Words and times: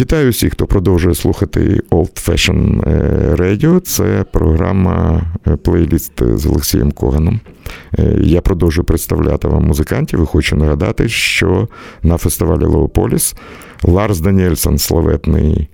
Вітаю 0.00 0.30
всіх, 0.30 0.52
хто 0.52 0.66
продовжує 0.66 1.14
слухати 1.14 1.80
Old 1.90 2.28
Fashion 2.28 2.82
Radio. 3.36 3.80
Це 3.80 4.24
програма 4.32 5.22
плейліст 5.64 6.12
з 6.38 6.46
Олексієм 6.46 6.92
Коганом. 6.92 7.40
Я 8.20 8.40
продовжую 8.40 8.84
представляти 8.84 9.48
вам 9.48 9.64
музикантів 9.64 10.22
і 10.22 10.26
хочу 10.26 10.56
нагадати, 10.56 11.08
що 11.08 11.68
на 12.02 12.16
фестивалі 12.16 12.64
Леополіс 12.64 13.36
Ларс 13.84 14.20
Даніельсон, 14.20 14.78
славетний 14.78 15.68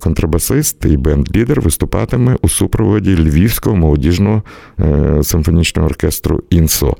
контрабасист 0.00 0.84
і 0.84 0.96
бенд-лідер, 0.96 1.60
виступатиме 1.60 2.36
у 2.42 2.48
супроводі 2.48 3.16
Львівського 3.16 3.76
молодіжного 3.76 4.42
симфонічного 5.22 5.88
оркестру 5.88 6.42
ІНСО. 6.50 6.96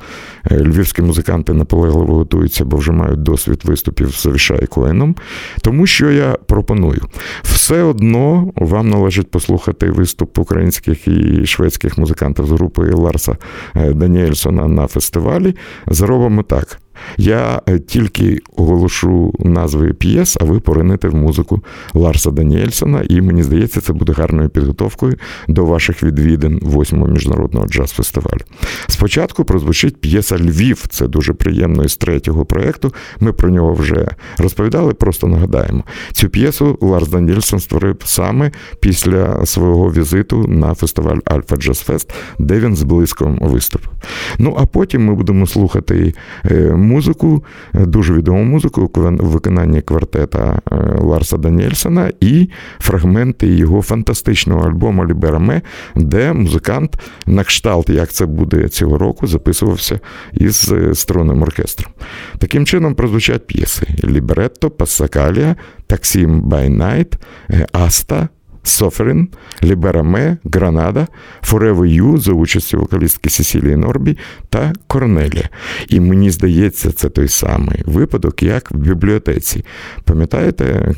Львівські 0.50 1.02
музиканти 1.02 1.54
наполегливо 1.54 2.14
готуються, 2.14 2.64
бо 2.64 2.76
вже 2.76 2.92
мають 2.92 3.22
досвід 3.22 3.60
виступів 3.64 4.10
з 4.10 4.26
Авішай 4.26 4.66
Коеном. 4.66 5.16
Тому 5.62 5.86
що 5.86 6.10
я 6.10 6.36
пропоную, 6.46 7.02
все 7.42 7.82
одно 7.82 8.52
вам 8.56 8.90
належить 8.90 9.30
послухати 9.30 9.90
виступ 9.90 10.38
українських 10.38 11.08
і 11.08 11.46
шведських 11.46 11.98
музикантів 11.98 12.46
з 12.46 12.50
групи 12.50 12.90
Ларса 12.92 13.36
Даніельсона 13.74 14.68
на 14.68 14.86
фестивалі. 14.86 15.56
Зробимо 15.86 16.42
так. 16.42 16.80
Я 17.18 17.60
тільки 17.86 18.40
оголошу 18.56 19.34
назви 19.38 19.92
п'єс, 19.92 20.36
а 20.40 20.44
ви 20.44 20.60
поринете 20.60 21.08
в 21.08 21.14
музику 21.14 21.64
Ларса 21.94 22.30
Даніельсона, 22.30 23.02
і 23.08 23.20
мені 23.20 23.42
здається, 23.42 23.80
це 23.80 23.92
буде 23.92 24.12
гарною 24.12 24.48
підготовкою 24.48 25.16
до 25.48 25.64
ваших 25.64 26.02
відвідин 26.02 26.58
восьмого 26.62 27.06
міжнародного 27.06 27.66
джаз-фестивалю. 27.66 28.40
Спочатку 28.88 29.44
прозвучить 29.44 30.00
п'єса 30.00 30.36
Львів. 30.36 30.84
Це 30.88 31.08
дуже 31.08 31.32
приємно 31.32 31.84
із 31.84 31.96
третього 31.96 32.44
проєкту. 32.44 32.94
Ми 33.20 33.32
про 33.32 33.50
нього 33.50 33.72
вже 33.72 34.08
розповідали, 34.38 34.94
просто 34.94 35.26
нагадаємо. 35.26 35.84
Цю 36.12 36.28
п'єсу 36.28 36.78
Ларс 36.80 37.08
Даніельсон 37.08 37.60
створив 37.60 37.96
саме 38.04 38.50
після 38.80 39.46
свого 39.46 39.92
візиту 39.92 40.46
на 40.48 40.74
фестиваль 40.74 41.18
Альфа 41.24 41.56
Джаз 41.56 41.78
Фест, 41.78 42.12
де 42.38 42.60
він 42.60 42.76
з 42.76 42.82
блиском 42.82 43.38
виступив. 43.42 43.90
Ну 44.38 44.56
а 44.60 44.66
потім 44.66 45.04
ми 45.04 45.14
будемо 45.14 45.46
слухати 45.46 46.14
музику, 46.90 47.44
дуже 47.74 48.14
відому 48.14 48.44
музику 48.44 48.90
у 48.94 49.00
виконанні 49.26 49.82
квартета 49.82 50.60
Ларса 50.98 51.36
Даніельсона 51.36 52.12
і 52.20 52.48
фрагменти 52.78 53.46
його 53.46 53.82
фантастичного 53.82 54.68
альбому 54.68 55.06
Libera 55.06 55.44
Me, 55.44 55.62
де 55.96 56.32
музикант 56.32 56.98
на 57.26 57.44
кшталт, 57.44 57.88
як 57.88 58.12
це 58.12 58.26
буде 58.26 58.68
цього 58.68 58.98
року, 58.98 59.26
записувався 59.26 60.00
із 60.32 60.72
струнним 60.92 61.42
оркестром. 61.42 61.92
Таким 62.38 62.66
чином 62.66 62.94
прозвучать 62.94 63.46
п'єси: 63.46 63.86
Ліберетто, 64.04 64.70
Пассакалія, 64.70 65.56
Таксім 65.86 66.40
by 66.40 66.60
Night, 66.60 67.18
Аста. 67.72 68.28
Suffering, 68.62 69.28
Libera 69.62 70.12
Me, 70.12 70.36
Гранада, 70.44 71.06
Forever 71.50 72.00
You 72.00 72.18
за 72.18 72.32
участю 72.32 72.78
вокалістки 72.78 73.30
Сесілії 73.30 73.76
Норбі 73.76 74.18
та 74.48 74.72
Корнелія. 74.86 75.48
І 75.88 76.00
мені 76.00 76.30
здається, 76.30 76.92
це 76.92 77.08
той 77.08 77.28
самий 77.28 77.82
випадок, 77.84 78.42
як 78.42 78.70
в 78.70 78.74
бібліотеці. 78.74 79.64
Пам'ятаєте, 80.04 80.94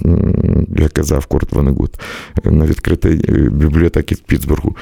як 0.77 0.93
казав 0.93 1.27
Курт 1.27 1.53
Ванегут 1.53 2.01
на 2.45 2.67
відкритій 2.67 3.15
бібліотеці 3.53 4.15
в 4.15 4.19
Пітсбургу? 4.19 4.77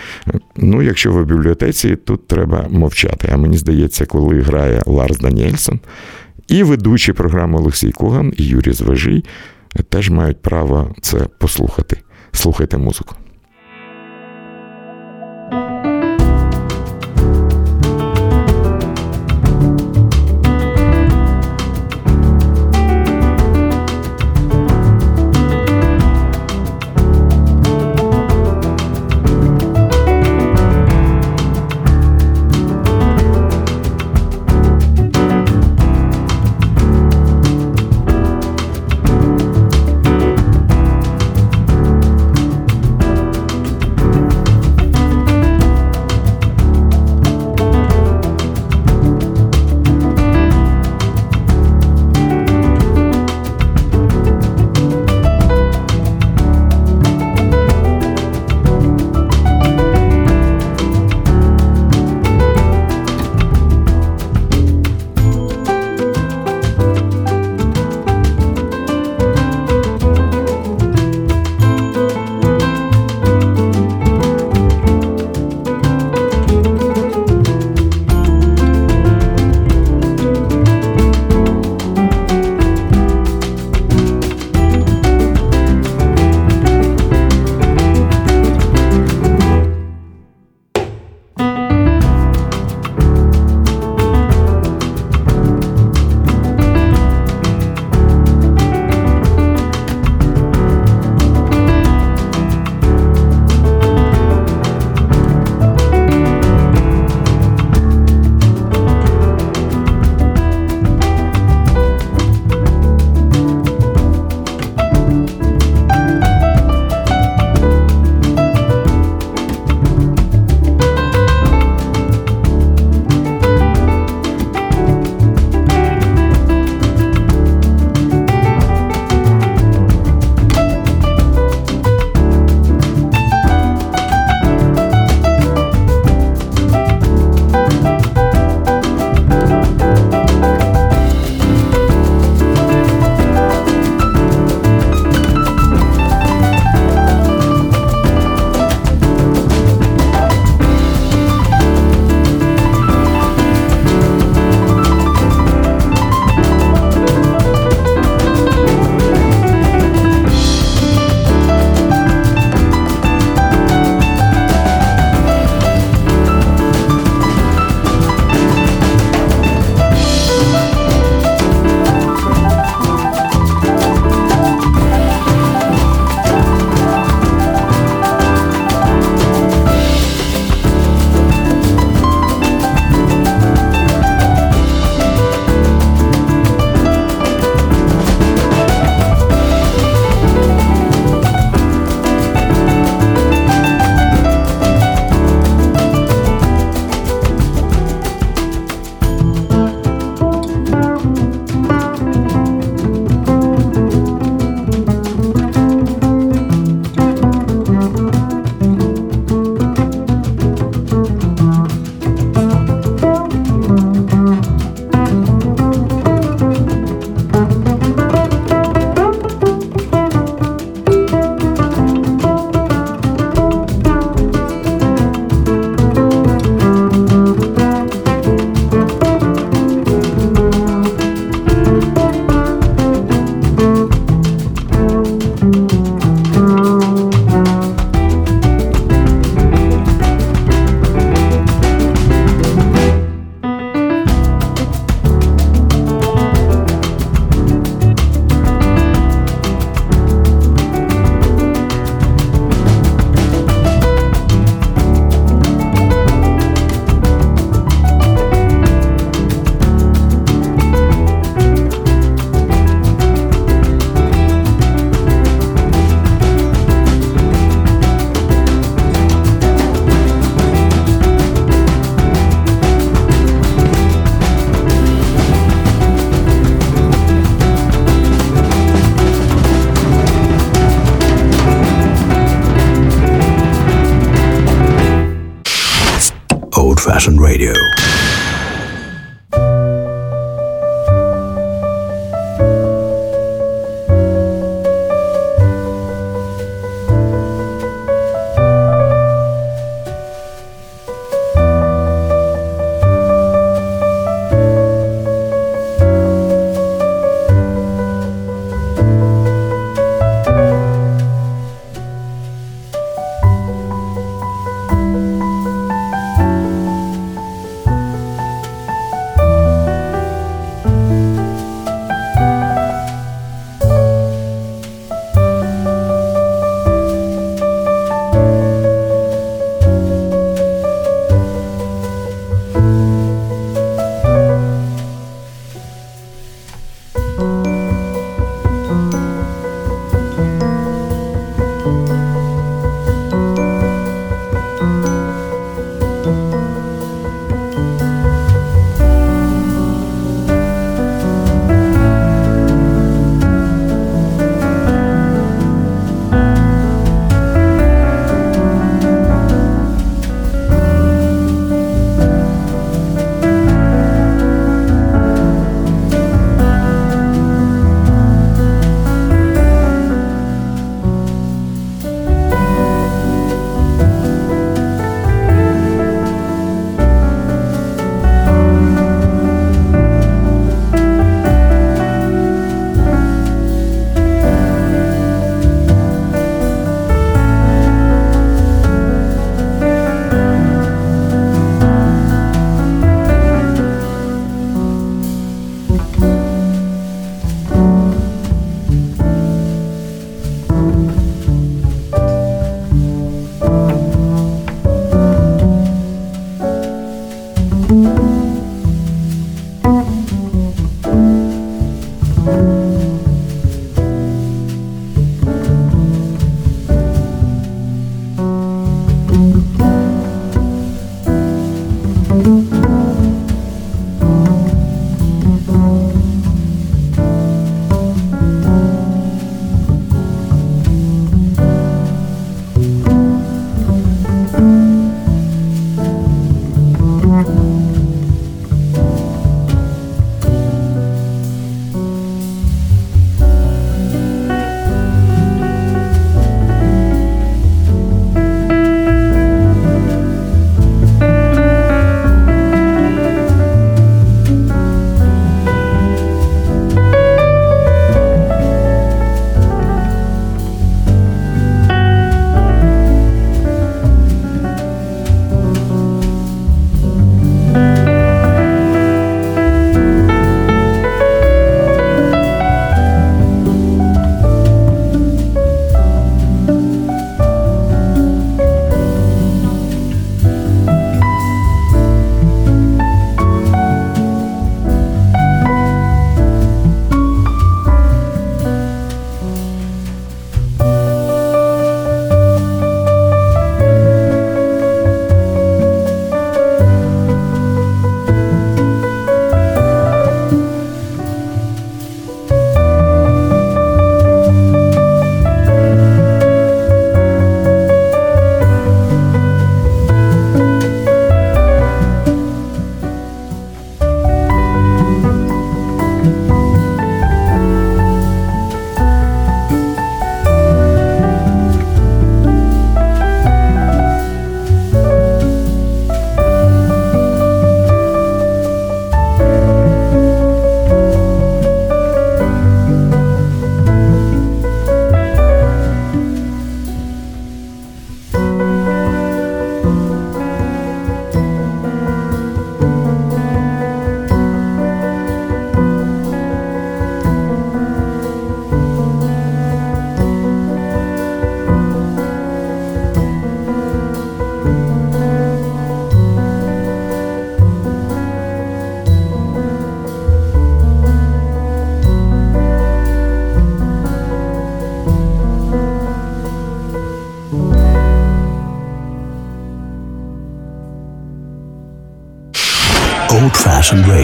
Ну, 0.57 0.83
якщо 0.83 1.13
ви 1.13 1.23
в 1.23 1.27
бібліотеці, 1.27 1.97
тут 1.97 2.27
треба 2.27 2.67
мовчати. 2.71 3.29
А 3.33 3.37
мені 3.37 3.59
здається, 3.59 4.07
коли 4.07 4.41
грає 4.41 4.83
Ларс 4.87 5.19
Даніельсон 5.19 5.81
і 6.49 6.63
ведучі 6.63 7.13
програми 7.13 7.59
Олексій 7.59 7.91
Коган 7.91 8.33
і 8.37 8.45
Юрій 8.45 8.73
Звежий 8.73 9.25
теж 9.89 10.11
мають 10.11 10.43
право 10.43 10.95
це 11.01 11.19
послухати. 11.39 11.97
Слухайте 12.33 12.77
музику. 12.77 13.15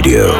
Radio. 0.06 0.35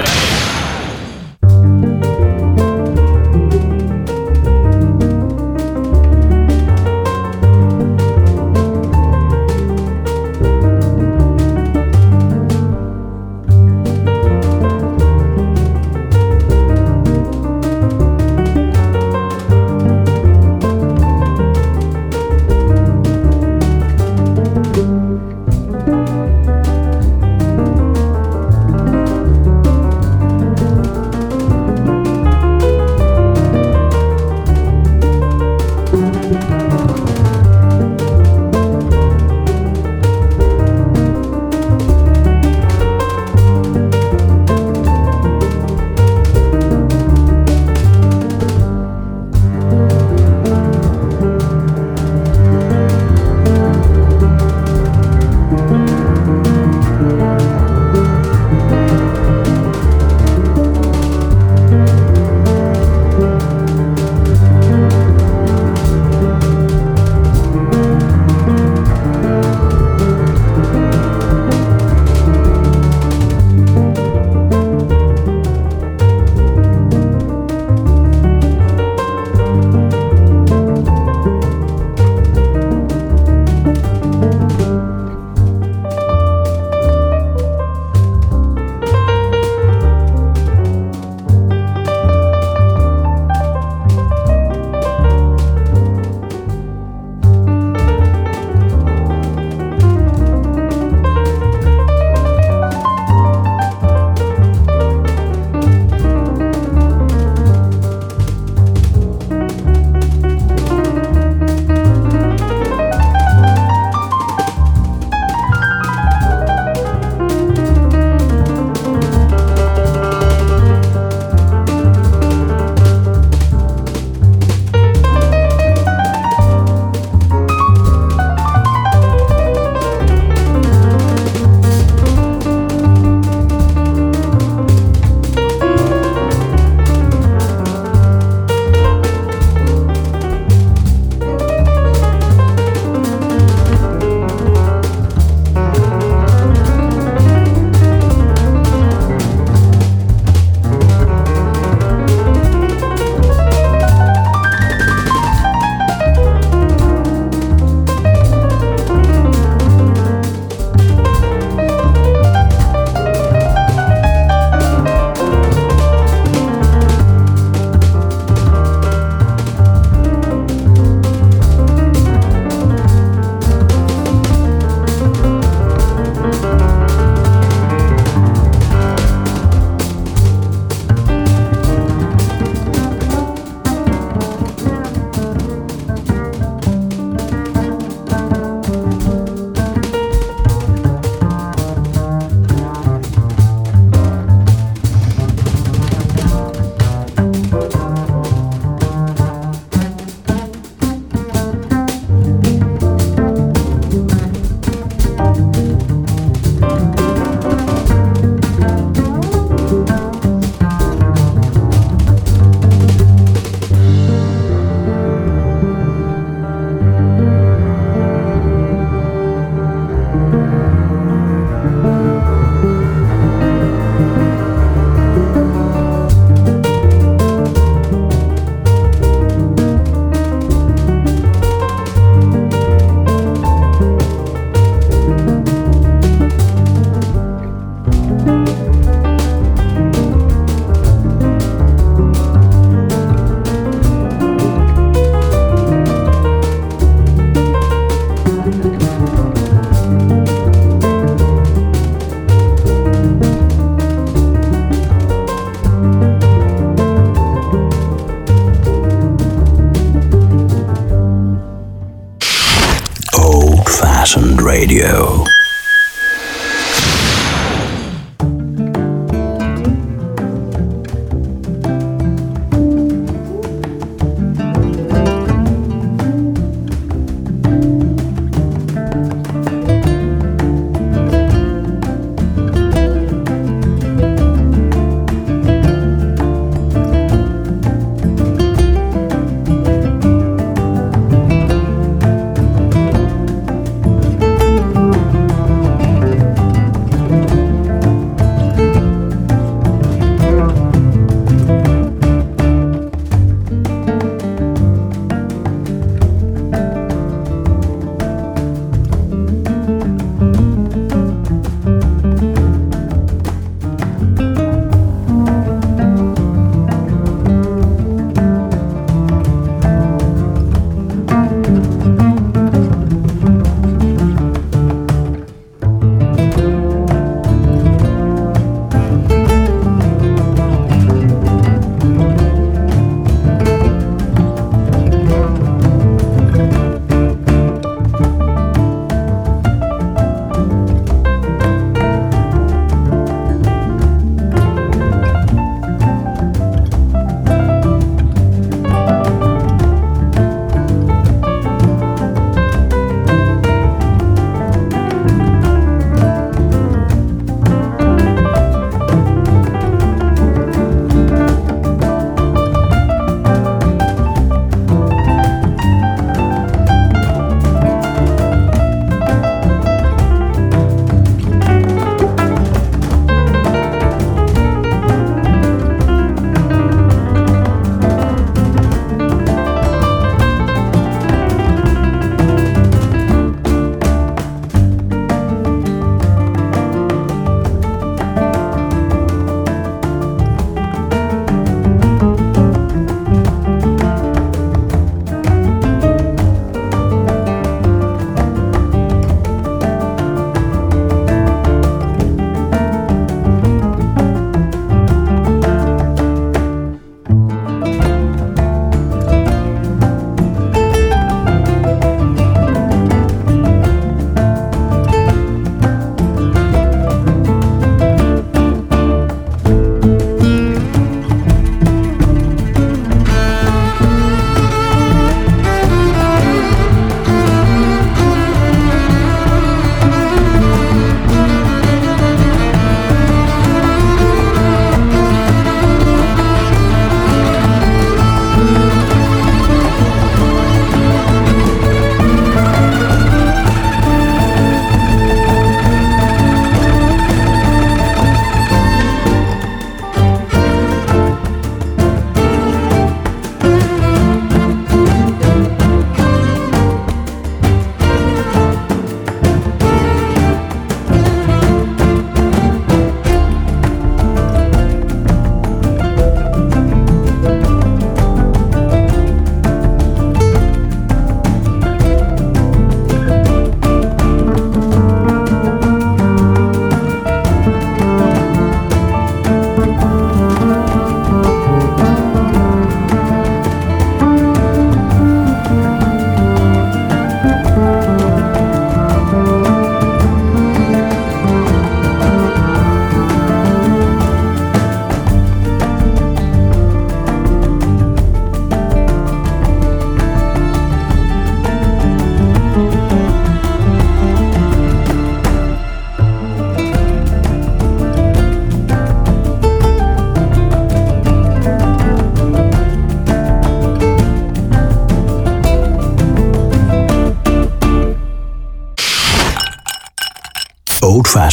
Radio. 264.67 265.36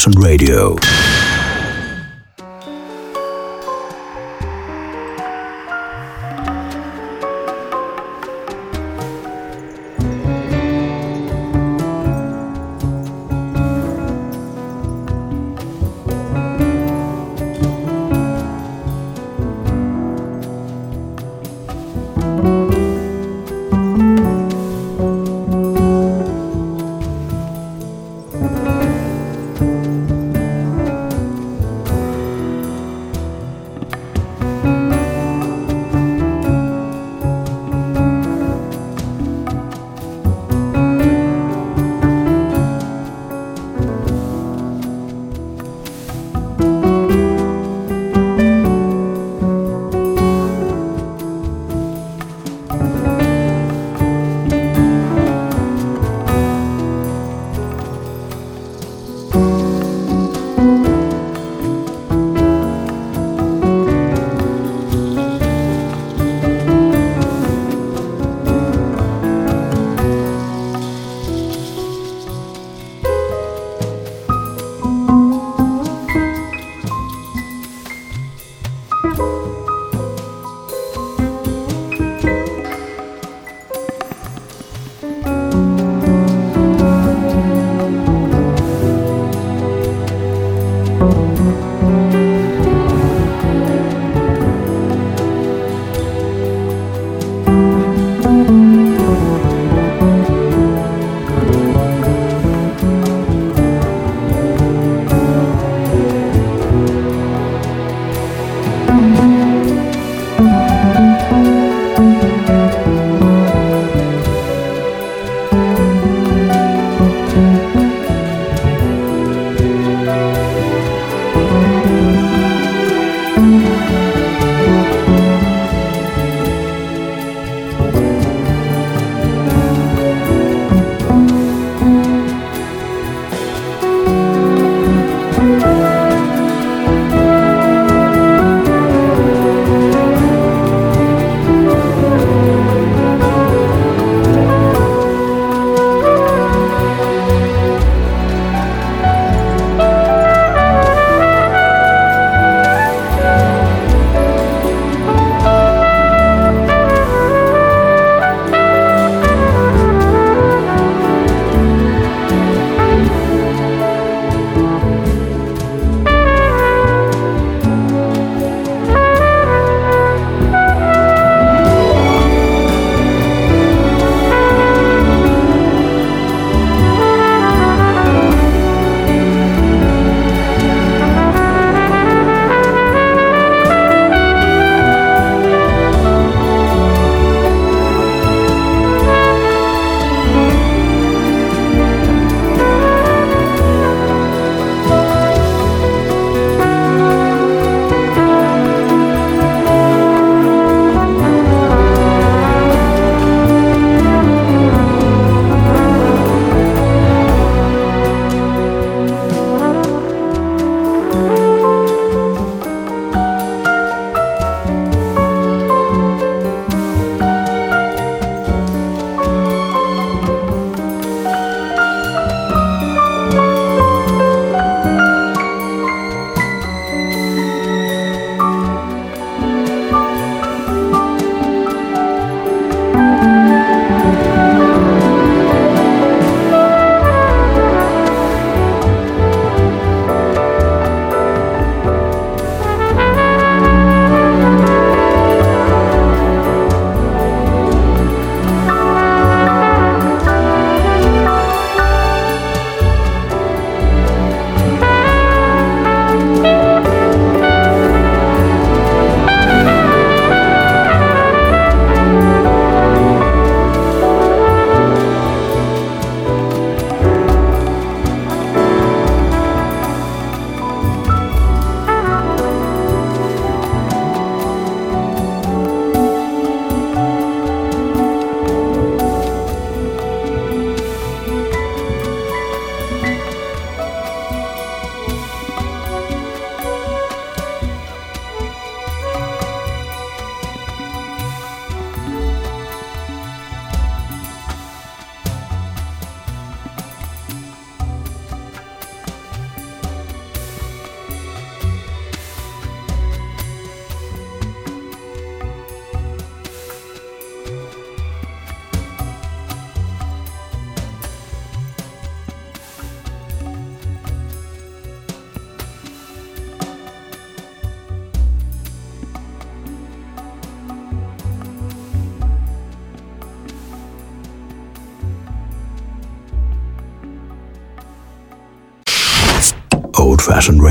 Passion 0.04 0.22
Radio. 0.22 1.03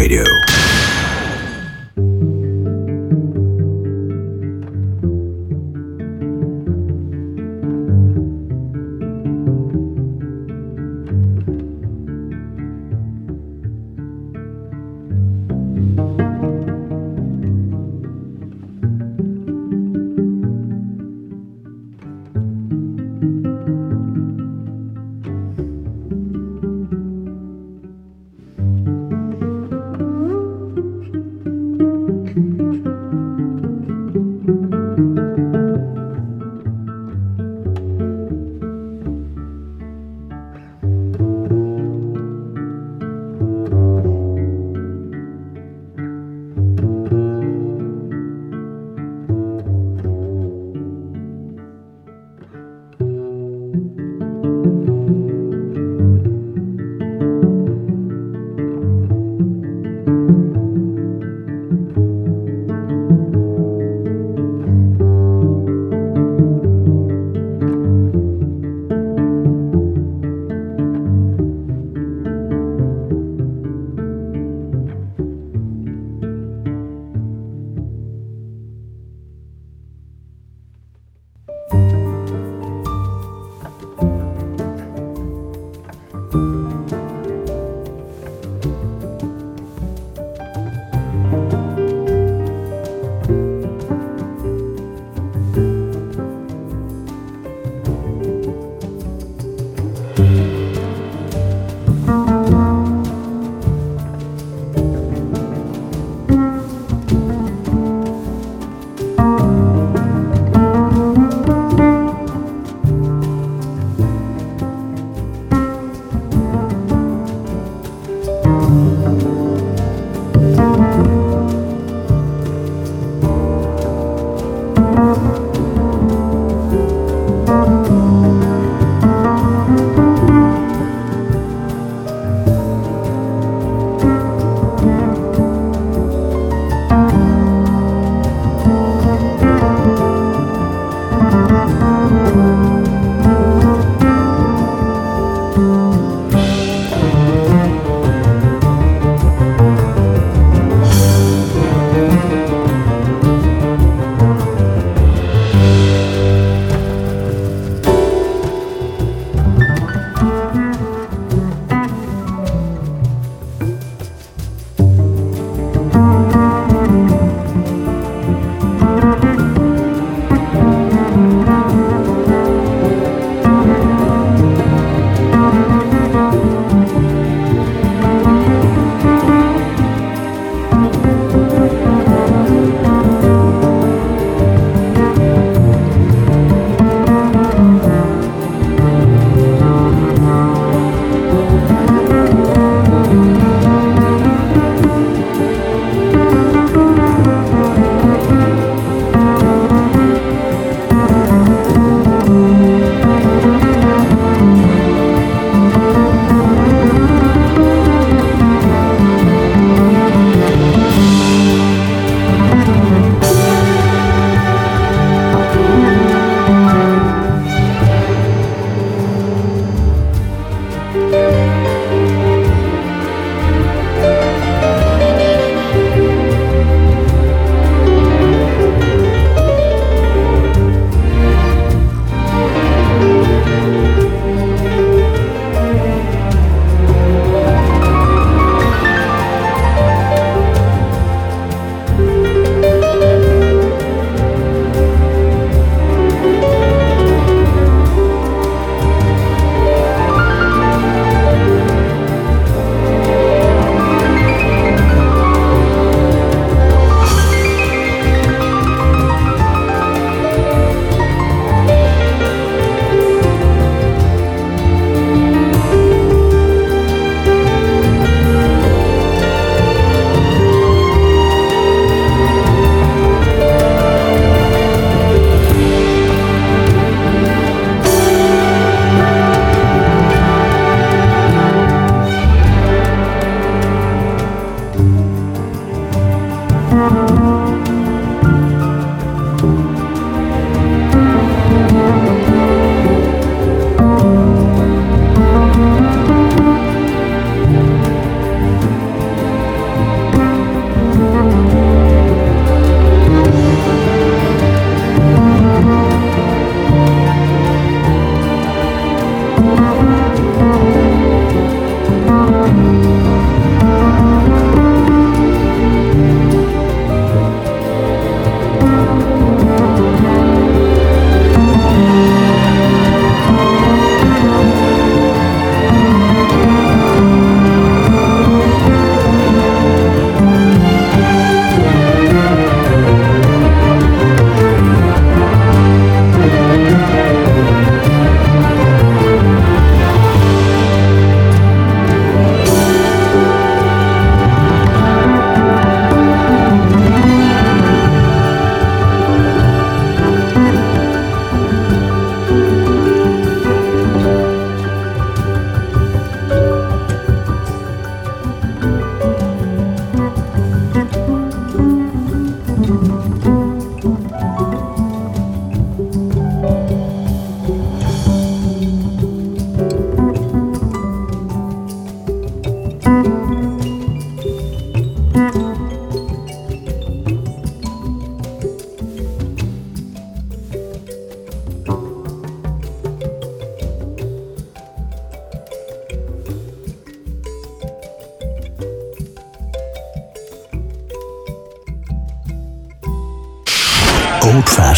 Radio. 0.03 0.52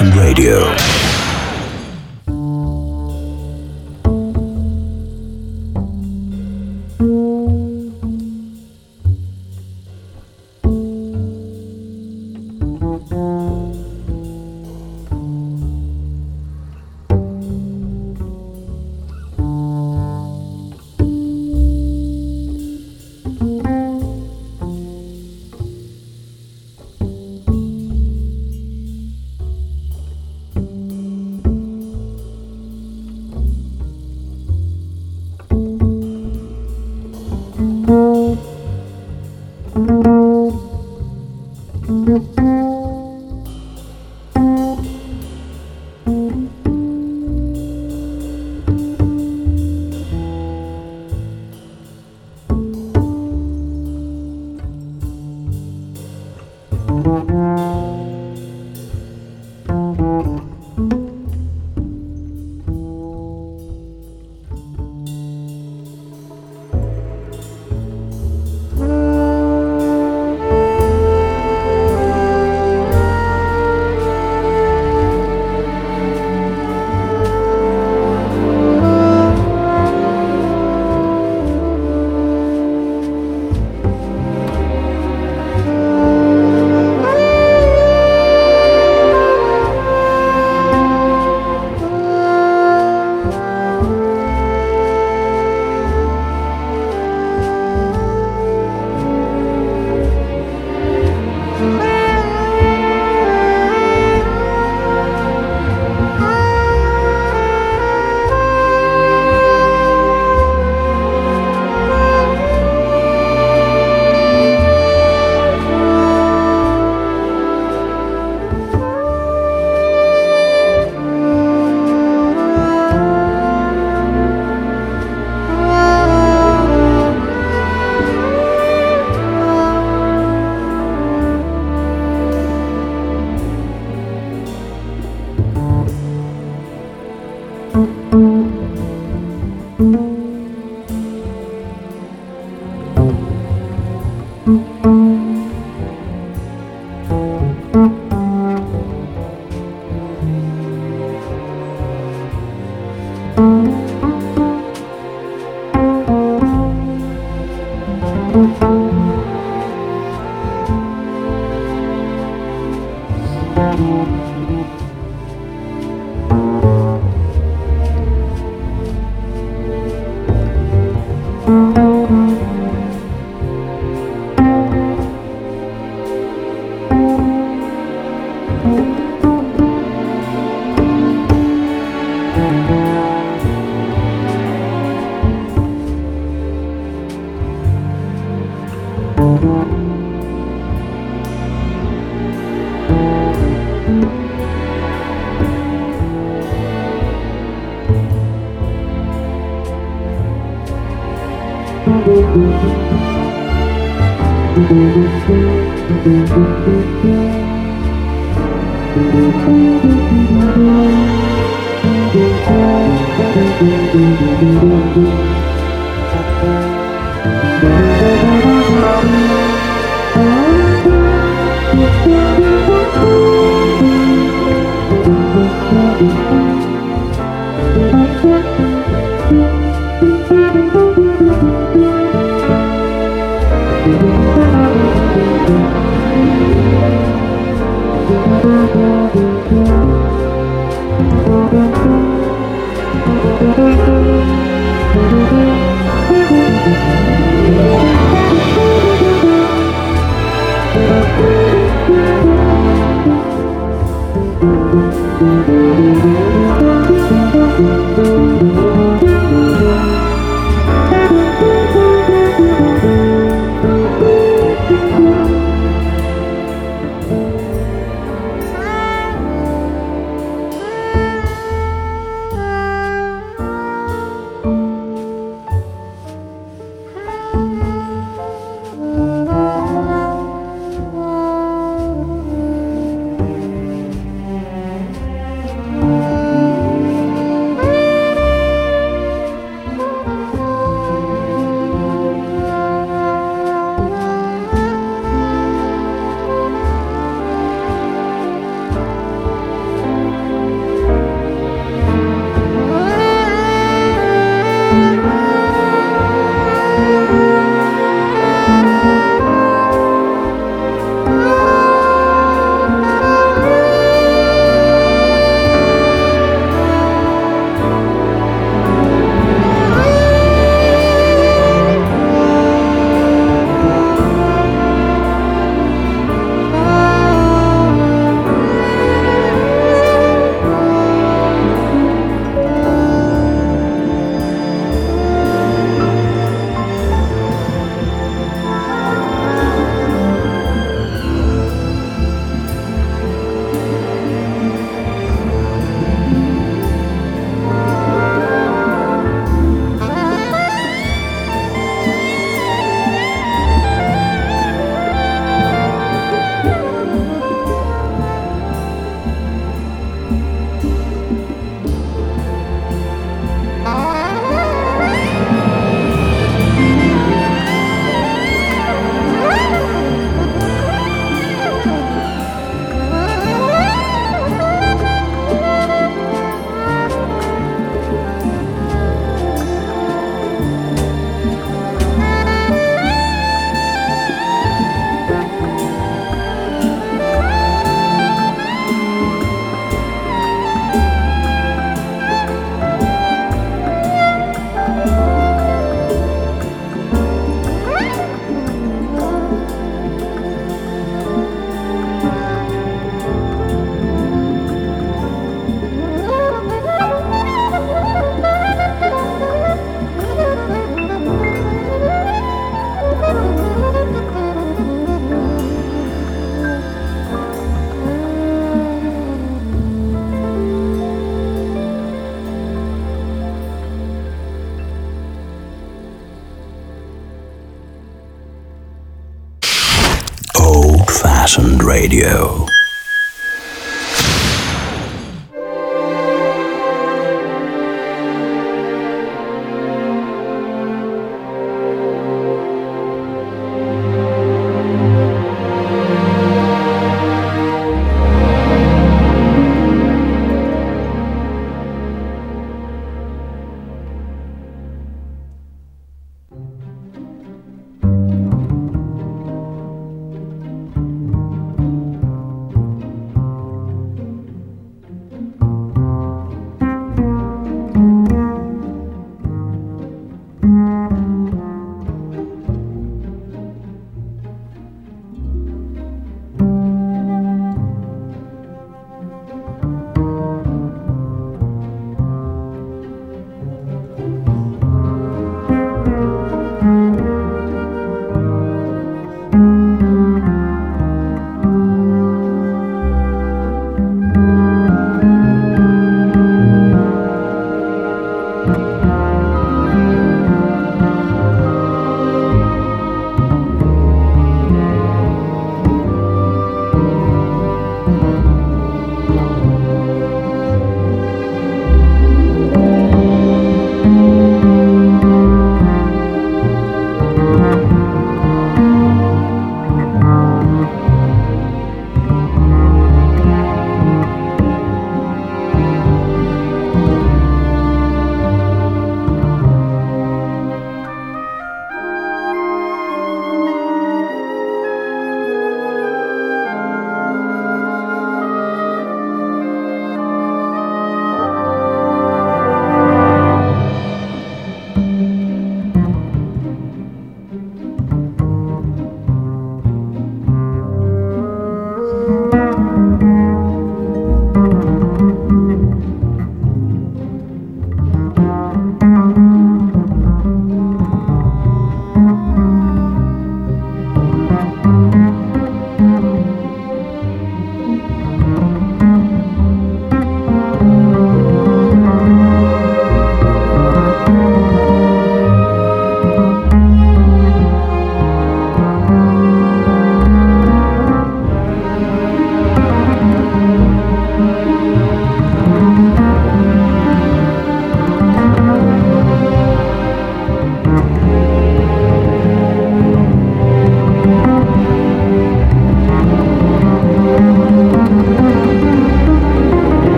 Radio. 0.00 1.07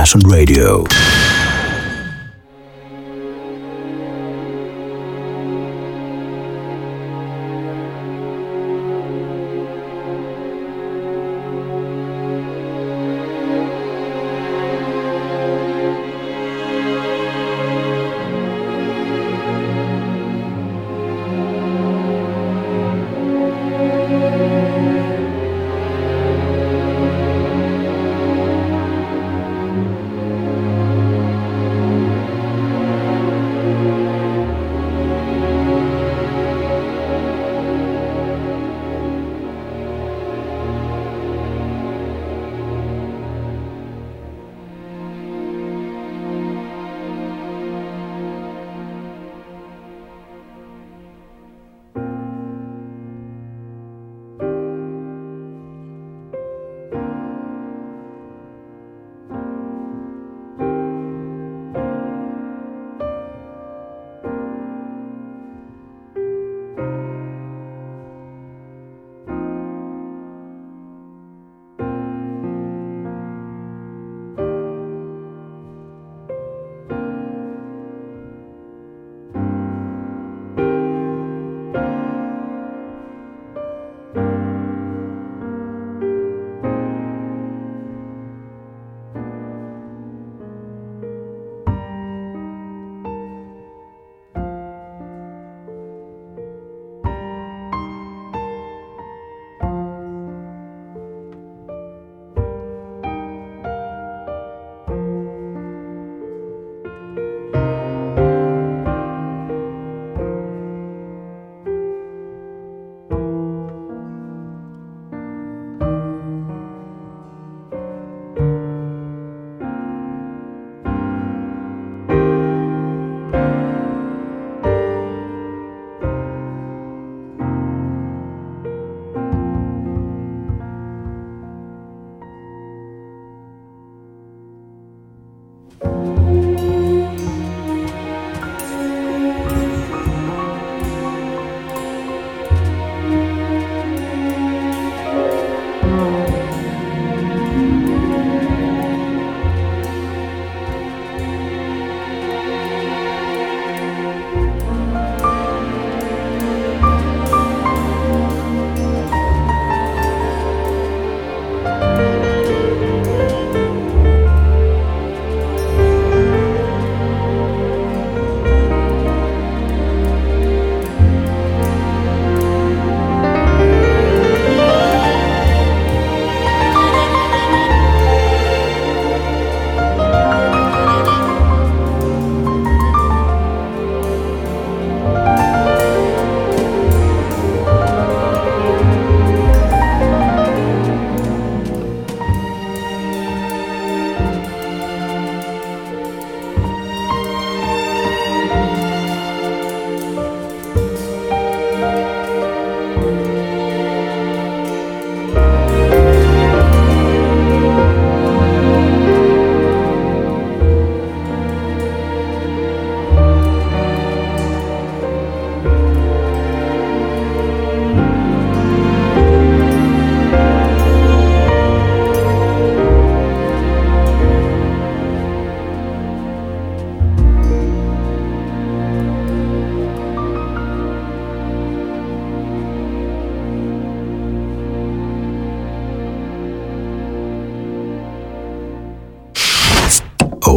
Fashion 0.00 0.22
Radio. 0.24 1.19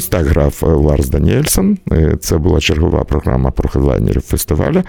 Ось 0.00 0.06
так 0.06 0.26
грав 0.26 0.58
Ларс 0.62 1.08
Даніельсон. 1.08 1.78
Це 2.20 2.38
була 2.38 2.60
чергова 2.60 3.04
програма 3.04 3.50
про 3.50 3.68
хедлайнерів 3.68 4.22
фестиваля. 4.22 4.84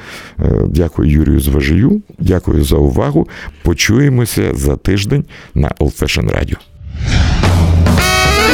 Дякую 0.65 1.11
Юрію 1.11 1.39
Зважию. 1.39 2.01
Дякую 2.19 2.63
за 2.63 2.75
увагу. 2.75 3.27
Почуємося 3.63 4.51
за 4.53 4.75
тиждень 4.75 5.25
на 5.53 5.67
Old 5.67 6.01
Fashion 6.01 6.31
Radio. 6.31 6.57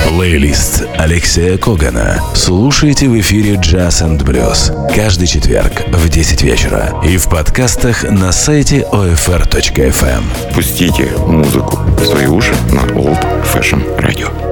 Плейлист 0.07 0.83
Алексея 0.97 1.57
Когана. 1.57 2.21
Слушайте 2.35 3.07
в 3.07 3.19
эфире 3.19 3.55
Jazz 3.55 4.03
and 4.03 4.23
Blues 4.23 4.71
каждый 4.95 5.27
четверг 5.27 5.71
в 5.91 6.09
10 6.09 6.43
вечера 6.43 7.01
и 7.03 7.17
в 7.17 7.27
подкастах 7.29 8.03
на 8.03 8.31
сайте 8.31 8.85
OFR.FM. 8.91 10.53
Пустите 10.53 11.07
музыку 11.25 11.79
в 11.97 12.05
свои 12.05 12.27
уши 12.27 12.53
на 12.71 12.81
Old 12.93 13.25
Fashion 13.43 13.81
Radio. 13.99 14.46